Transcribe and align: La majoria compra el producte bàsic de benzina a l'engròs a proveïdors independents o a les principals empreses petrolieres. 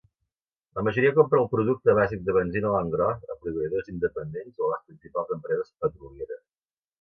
La 0.77 0.83
majoria 0.85 1.09
compra 1.17 1.41
el 1.41 1.49
producte 1.51 1.93
bàsic 1.99 2.23
de 2.29 2.35
benzina 2.37 2.71
a 2.71 2.71
l'engròs 2.77 3.21
a 3.35 3.37
proveïdors 3.45 3.93
independents 3.97 4.65
o 4.65 4.71
a 4.71 4.71
les 4.73 4.83
principals 4.89 5.35
empreses 5.37 5.71
petrolieres. 5.85 6.43